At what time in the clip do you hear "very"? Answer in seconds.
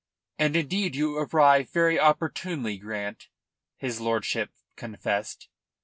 1.69-1.99